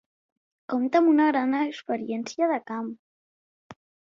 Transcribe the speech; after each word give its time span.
Compta 0.73 1.01
amb 1.03 1.11
una 1.11 1.27
gran 1.27 1.53
experiència 1.57 2.51
de 2.53 2.59
camp. 2.73 2.91